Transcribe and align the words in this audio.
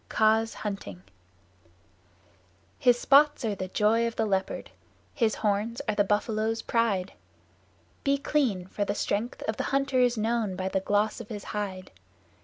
Kaa's 0.09 0.55
Hunting 0.55 1.03
His 2.79 2.97
spots 2.99 3.45
are 3.45 3.53
the 3.53 3.67
joy 3.67 4.07
of 4.07 4.15
the 4.15 4.25
Leopard: 4.25 4.71
his 5.13 5.35
horns 5.35 5.79
are 5.87 5.93
the 5.93 6.03
Buffalo's 6.03 6.63
pride. 6.63 7.13
Be 8.03 8.17
clean, 8.17 8.65
for 8.65 8.83
the 8.83 8.95
strength 8.95 9.43
of 9.47 9.57
the 9.57 9.65
hunter 9.69 9.99
is 9.99 10.17
known 10.17 10.55
by 10.55 10.69
the 10.69 10.79
gloss 10.79 11.21
of 11.21 11.29
his 11.29 11.43
hide. 11.53 11.91